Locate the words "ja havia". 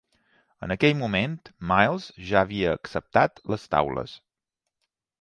2.31-2.75